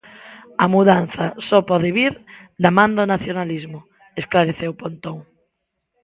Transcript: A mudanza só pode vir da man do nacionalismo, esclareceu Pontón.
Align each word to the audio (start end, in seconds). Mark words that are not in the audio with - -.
A 0.63 0.65
mudanza 0.75 1.25
só 1.47 1.57
pode 1.69 1.89
vir 1.97 2.13
da 2.63 2.69
man 2.77 2.91
do 2.97 3.03
nacionalismo, 3.13 3.79
esclareceu 4.21 4.71
Pontón. 4.81 5.17